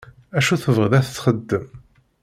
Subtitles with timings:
[0.37, 1.65] Acu tebɣiḍ ad t-texdem?